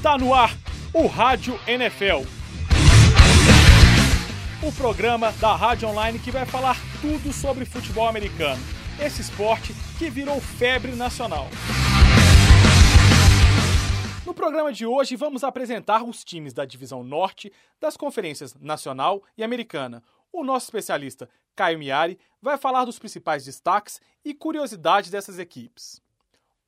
[0.00, 0.56] Está no ar
[0.94, 2.24] o Rádio NFL.
[4.66, 8.62] O programa da Rádio Online que vai falar tudo sobre futebol americano.
[8.98, 11.48] Esse esporte que virou febre nacional.
[14.24, 19.44] No programa de hoje vamos apresentar os times da divisão norte das conferências nacional e
[19.44, 20.02] americana.
[20.32, 26.00] O nosso especialista, Caio Miari, vai falar dos principais destaques e curiosidades dessas equipes.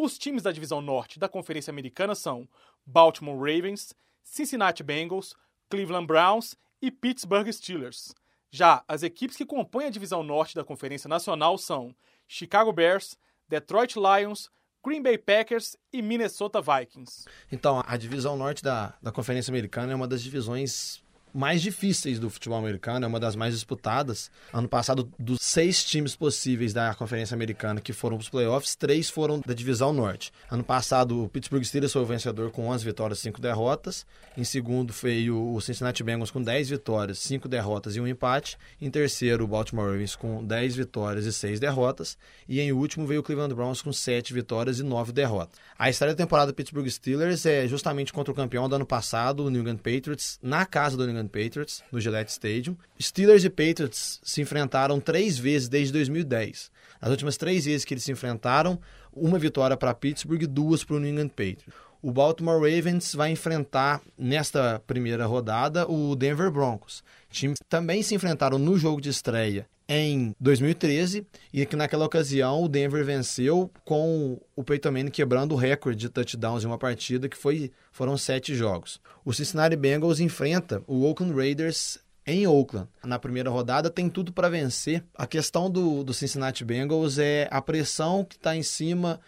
[0.00, 2.48] Os times da divisão norte da Conferência Americana são
[2.88, 5.34] Baltimore Ravens, Cincinnati Bengals,
[5.68, 8.14] Cleveland Browns e Pittsburgh Steelers.
[8.50, 11.94] Já as equipes que compõem a divisão norte da Conferência Nacional são
[12.26, 14.50] Chicago Bears, Detroit Lions,
[14.82, 17.26] Green Bay Packers e Minnesota Vikings.
[17.52, 22.30] Então, a divisão norte da, da Conferência Americana é uma das divisões mais difíceis do
[22.30, 24.30] futebol americano, é uma das mais disputadas.
[24.52, 29.08] Ano passado, dos seis times possíveis da Conferência Americana que foram para os playoffs, três
[29.08, 30.32] foram da Divisão Norte.
[30.50, 34.06] Ano passado, o Pittsburgh Steelers foi o vencedor com 11 vitórias e 5 derrotas.
[34.36, 38.56] Em segundo, veio o Cincinnati Bengals com 10 vitórias, 5 derrotas e um empate.
[38.80, 42.16] Em terceiro, o Baltimore Ravens com 10 vitórias e 6 derrotas.
[42.48, 45.58] E em último, veio o Cleveland Browns com 7 vitórias e 9 derrotas.
[45.78, 49.44] A história da temporada do Pittsburgh Steelers é justamente contra o campeão do ano passado,
[49.44, 52.76] o New England Patriots, na casa do New England Patriots, no Gillette Stadium.
[53.00, 56.70] Steelers e Patriots se enfrentaram três vezes desde 2010.
[57.00, 58.78] As últimas três vezes que eles se enfrentaram,
[59.12, 61.74] uma vitória para Pittsburgh e duas para o New England Patriots.
[62.00, 67.02] O Baltimore Ravens vai enfrentar nesta primeira rodada o Denver Broncos.
[67.28, 72.68] Times também se enfrentaram no jogo de estreia em 2013 e que naquela ocasião o
[72.68, 77.36] Denver venceu com o Peyton Manning quebrando o recorde de touchdowns em uma partida que
[77.36, 79.00] foi, foram sete jogos.
[79.24, 82.88] O Cincinnati Bengals enfrenta o Oakland Raiders em Oakland.
[83.02, 85.02] Na primeira rodada tem tudo para vencer.
[85.14, 89.18] A questão do, do Cincinnati Bengals é a pressão que está em cima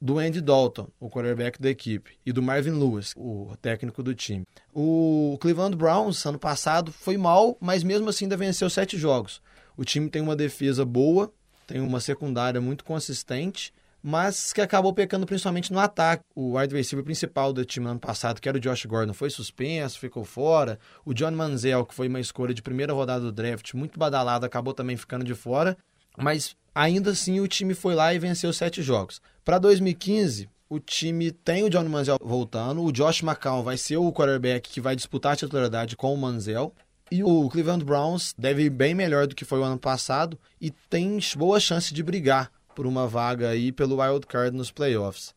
[0.00, 4.44] do Andy Dalton, o quarterback da equipe, e do Marvin Lewis, o técnico do time.
[4.72, 9.40] O Cleveland Browns, ano passado, foi mal, mas mesmo assim ainda venceu sete jogos.
[9.78, 11.32] O time tem uma defesa boa,
[11.64, 13.72] tem uma secundária muito consistente,
[14.02, 16.24] mas que acabou pecando principalmente no ataque.
[16.34, 19.30] O wide receiver principal do time no ano passado, que era o Josh Gordon, foi
[19.30, 20.80] suspenso, ficou fora.
[21.04, 24.74] O John Manziel, que foi uma escolha de primeira rodada do draft, muito badalado, acabou
[24.74, 25.78] também ficando de fora.
[26.16, 29.20] Mas ainda assim o time foi lá e venceu sete jogos.
[29.44, 34.12] Para 2015, o time tem o Johnny Manziel voltando, o Josh McCown vai ser o
[34.12, 36.74] quarterback que vai disputar a titularidade com o Manziel.
[37.10, 40.70] E o Cleveland Browns deve ir bem melhor do que foi o ano passado e
[40.70, 45.34] tem boa chance de brigar por uma vaga aí pelo wild card nos playoffs.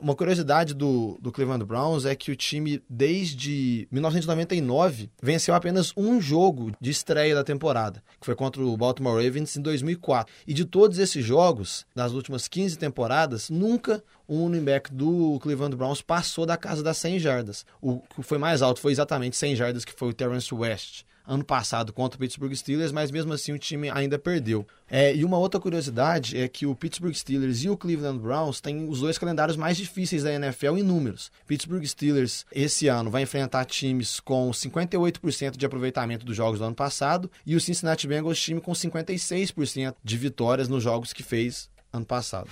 [0.00, 6.20] Uma curiosidade do, do Cleveland Browns é que o time, desde 1999, venceu apenas um
[6.20, 10.32] jogo de estreia da temporada, que foi contra o Baltimore Ravens em 2004.
[10.46, 15.76] E de todos esses jogos, das últimas 15 temporadas, nunca um running back do Cleveland
[15.76, 17.64] Browns passou da casa das 100 jardas.
[17.80, 21.44] O que foi mais alto foi exatamente 100 jardas, que foi o Terrence West ano
[21.44, 24.66] passado contra o Pittsburgh Steelers, mas mesmo assim o time ainda perdeu.
[24.88, 28.88] É, e uma outra curiosidade é que o Pittsburgh Steelers e o Cleveland Browns têm
[28.88, 31.30] os dois calendários mais difíceis da NFL em números.
[31.46, 36.76] Pittsburgh Steelers esse ano vai enfrentar times com 58% de aproveitamento dos jogos do ano
[36.76, 42.06] passado e o Cincinnati Bengals time com 56% de vitórias nos jogos que fez ano
[42.06, 42.48] passado.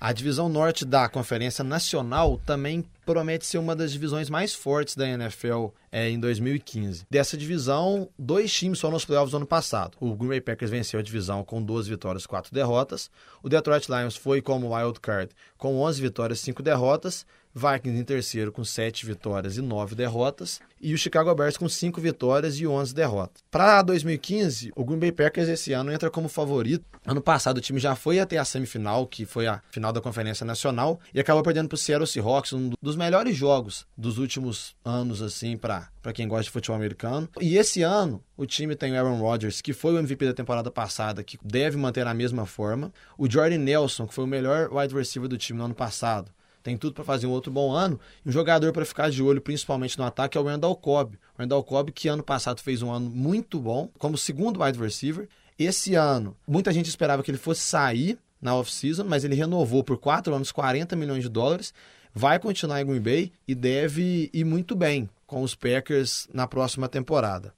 [0.00, 5.08] A divisão norte da Conferência Nacional também promete ser uma das divisões mais fortes da
[5.08, 7.04] NFL é, em 2015.
[7.10, 9.96] Dessa divisão, dois times foram nos playoffs do ano passado.
[9.98, 13.10] O Green Bay Packers venceu a divisão com duas vitórias e quatro derrotas.
[13.42, 17.26] O Detroit Lions foi como wild card com 11 vitórias e cinco derrotas.
[17.54, 22.00] Vikings em terceiro com 7 vitórias e 9 derrotas, e o Chicago Bears com 5
[22.00, 23.42] vitórias e 11 derrotas.
[23.50, 26.84] Para 2015, o Green Bay Packers esse ano entra como favorito.
[27.06, 30.44] Ano passado o time já foi até a semifinal, que foi a final da Conferência
[30.44, 35.22] Nacional, e acabou perdendo para o Seattle Seahawks, um dos melhores jogos dos últimos anos
[35.22, 37.28] assim para para quem gosta de futebol americano.
[37.38, 40.70] E esse ano, o time tem o Aaron Rodgers, que foi o MVP da temporada
[40.70, 42.90] passada, que deve manter a mesma forma.
[43.18, 46.32] O Jordan Nelson, que foi o melhor wide receiver do time no ano passado
[46.62, 47.98] tem tudo para fazer um outro bom ano.
[48.24, 51.16] E um jogador para ficar de olho, principalmente no ataque, é o Randall Cobb.
[51.36, 55.28] O Randall Cobb, que ano passado fez um ano muito bom, como segundo wide receiver.
[55.58, 59.98] Esse ano, muita gente esperava que ele fosse sair na off-season, mas ele renovou por
[59.98, 61.74] quatro anos 40 milhões de dólares.
[62.14, 66.88] Vai continuar em Green Bay e deve ir muito bem com os Packers na próxima
[66.88, 67.52] temporada.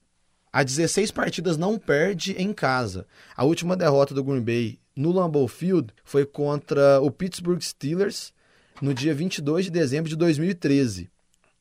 [0.52, 3.06] Há 16 partidas não perde em casa.
[3.36, 8.32] A última derrota do Green Bay no Lambeau Field foi contra o Pittsburgh Steelers
[8.80, 11.10] no dia 22 de dezembro de 2013.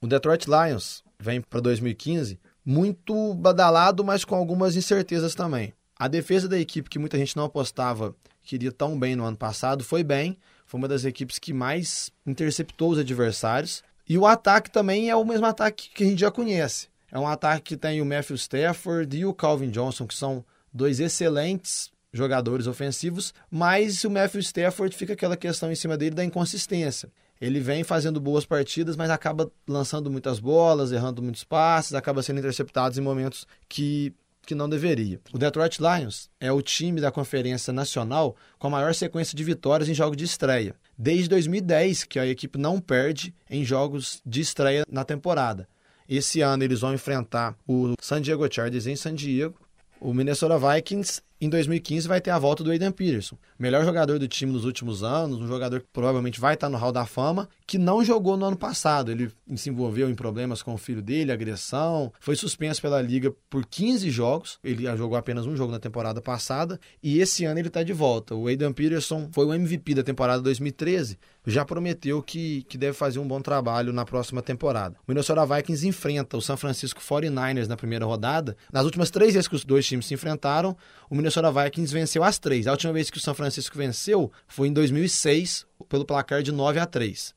[0.01, 5.73] O Detroit Lions vem para 2015 muito badalado, mas com algumas incertezas também.
[5.97, 9.35] A defesa da equipe, que muita gente não apostava que iria tão bem no ano
[9.35, 10.37] passado, foi bem.
[10.65, 13.83] Foi uma das equipes que mais interceptou os adversários.
[14.07, 16.87] E o ataque também é o mesmo ataque que a gente já conhece.
[17.11, 20.99] É um ataque que tem o Matthew Stafford e o Calvin Johnson, que são dois
[20.99, 27.09] excelentes jogadores ofensivos, mas o Matthew Stafford fica aquela questão em cima dele da inconsistência.
[27.39, 32.39] Ele vem fazendo boas partidas, mas acaba lançando muitas bolas, errando muitos passes, acaba sendo
[32.39, 34.13] interceptado em momentos que,
[34.45, 35.21] que não deveria.
[35.31, 39.87] O Detroit Lions é o time da Conferência Nacional com a maior sequência de vitórias
[39.87, 40.75] em jogos de estreia.
[40.97, 45.67] Desde 2010 que a equipe não perde em jogos de estreia na temporada.
[46.09, 49.55] Esse ano eles vão enfrentar o San Diego Chargers em San Diego.
[50.01, 54.27] O Minnesota Vikings em 2015 vai ter a volta do Aidan Peterson, melhor jogador do
[54.27, 57.77] time nos últimos anos, um jogador que provavelmente vai estar no Hall da Fama, que
[57.77, 59.09] não jogou no ano passado.
[59.09, 63.65] Ele se envolveu em problemas com o filho dele, agressão, foi suspenso pela liga por
[63.65, 64.59] 15 jogos.
[64.63, 68.35] Ele jogou apenas um jogo na temporada passada e esse ano ele está de volta.
[68.35, 73.19] O Aidan Peterson foi o MVP da temporada 2013, já prometeu que, que deve fazer
[73.19, 74.95] um bom trabalho na próxima temporada.
[75.07, 78.57] O Minnesota Vikings enfrenta o San Francisco 49ers na primeira rodada.
[78.71, 80.75] Nas últimas três vezes que os dois times se enfrentaram,
[81.09, 82.67] o Minnesota Vikings venceu as três.
[82.67, 86.79] A última vez que o São Francisco venceu foi em 2006, pelo placar de 9
[86.79, 87.33] a 3.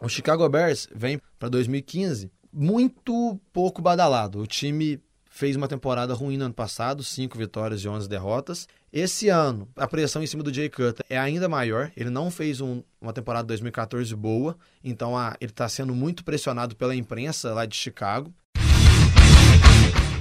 [0.00, 4.40] O Chicago Bears vem para 2015 muito pouco badalado.
[4.40, 4.98] O time
[5.36, 8.66] fez uma temporada ruim no ano passado, 5 vitórias e 11 derrotas.
[8.90, 11.92] Esse ano, a pressão em cima do Jay Cutler é ainda maior.
[11.94, 16.74] Ele não fez um, uma temporada 2014 boa, então a, ele está sendo muito pressionado
[16.74, 18.32] pela imprensa lá de Chicago.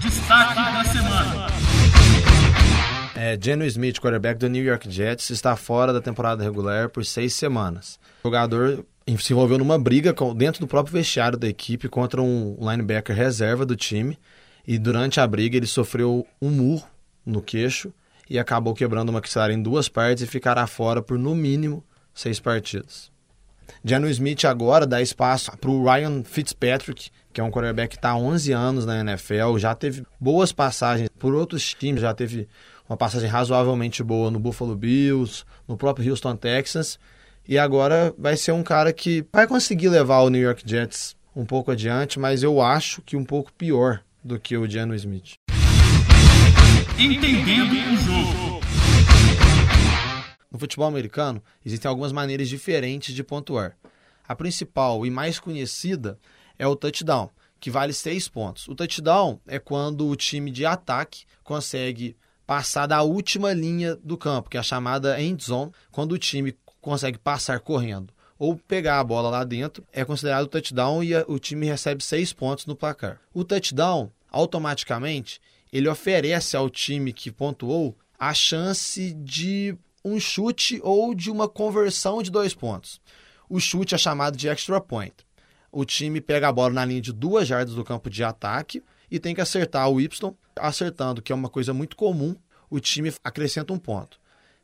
[0.01, 1.94] Destaque da semana.
[3.17, 7.33] É, Geno Smith, quarterback do New York Jets, está fora da temporada regular por seis
[7.33, 7.97] semanas.
[8.21, 8.85] O jogador
[9.17, 13.73] se envolveu numa briga dentro do próprio vestiário da equipe contra um linebacker reserva do
[13.73, 14.19] time
[14.67, 16.85] e durante a briga ele sofreu um murro
[17.25, 17.93] no queixo
[18.29, 22.41] e acabou quebrando uma maxilar em duas partes e ficará fora por no mínimo seis
[22.41, 23.09] partidas.
[23.83, 28.09] Geno Smith agora dá espaço para o Ryan Fitzpatrick, que é um quarterback que está
[28.09, 32.47] há 11 anos na NFL, já teve boas passagens por outros times, já teve
[32.87, 36.99] uma passagem razoavelmente boa no Buffalo Bills, no próprio Houston Texans,
[37.47, 41.45] e agora vai ser um cara que vai conseguir levar o New York Jets um
[41.45, 45.33] pouco adiante, mas eu acho que um pouco pior do que o Geno Smith.
[46.97, 48.61] Entendendo o jogo.
[50.51, 53.75] No futebol americano, existem algumas maneiras diferentes de pontuar.
[54.27, 56.17] A principal e mais conhecida
[56.57, 57.29] é o touchdown,
[57.59, 58.67] que vale seis pontos.
[58.67, 62.15] O touchdown é quando o time de ataque consegue
[62.45, 66.55] passar da última linha do campo, que é a chamada end zone, quando o time
[66.81, 71.65] consegue passar correndo ou pegar a bola lá dentro, é considerado touchdown e o time
[71.65, 73.19] recebe seis pontos no placar.
[73.33, 75.39] O touchdown, automaticamente,
[75.71, 82.21] ele oferece ao time que pontuou a chance de um chute ou de uma conversão
[82.21, 83.01] de dois pontos.
[83.49, 85.13] O chute é chamado de extra point.
[85.71, 89.19] O time pega a bola na linha de duas jardas do campo de ataque e
[89.19, 92.35] tem que acertar o Y, acertando, que é uma coisa muito comum,
[92.69, 94.19] o time acrescenta um ponto.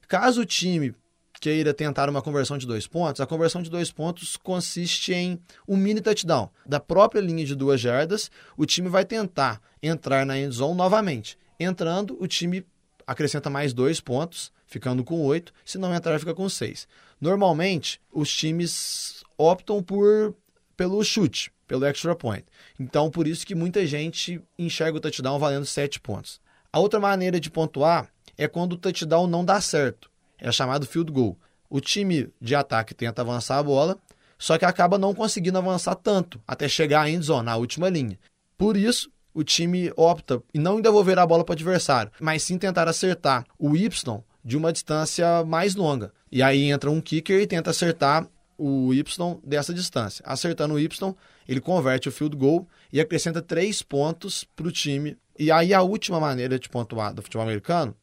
[0.08, 0.94] Caso o time
[1.40, 5.76] queira tentar uma conversão de dois pontos, a conversão de dois pontos consiste em um
[5.76, 6.50] mini touchdown.
[6.66, 11.38] Da própria linha de duas jardas, o time vai tentar entrar na end zone novamente.
[11.60, 12.66] Entrando, o time
[13.08, 15.52] acrescenta mais dois pontos, ficando com oito.
[15.66, 16.88] Se não entrar, fica com seis.
[17.20, 20.36] Normalmente, os times optam por
[20.78, 22.44] pelo chute, pelo extra point.
[22.78, 26.42] Então, por isso que muita gente enxerga o touchdown valendo sete pontos.
[26.70, 31.10] A outra maneira de pontuar é quando o touchdown não dá certo é chamado field
[31.14, 31.38] goal.
[31.70, 33.98] O time de ataque tenta avançar a bola,
[34.38, 38.20] só que acaba não conseguindo avançar tanto até chegar à end zone, na última linha.
[38.58, 42.58] Por isso, o time opta em não devolver a bola para o adversário, mas sim
[42.58, 46.12] tentar acertar o Y de uma distância mais longa.
[46.30, 48.28] E aí entra um kicker e tenta acertar
[48.62, 50.24] o Y dessa distância.
[50.26, 51.16] Acertando o Y,
[51.48, 55.18] ele converte o field goal e acrescenta três pontos para o time.
[55.38, 57.96] E aí a última maneira de pontuar do futebol americano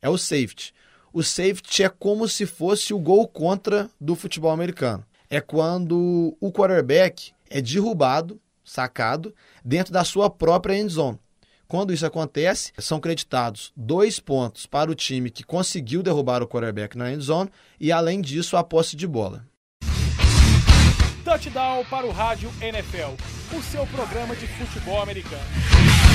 [0.00, 0.72] é o safety
[1.12, 5.04] o safety é como se fosse o gol contra do futebol americano.
[5.28, 11.18] É quando o quarterback é derrubado, sacado, dentro da sua própria end zone.
[11.66, 16.96] Quando isso acontece, são creditados dois pontos para o time que conseguiu derrubar o quarterback
[16.96, 19.46] na end zone e, além disso, a posse de bola.
[21.24, 23.14] Touchdown para o Rádio NFL,
[23.56, 26.09] o seu programa de futebol americano.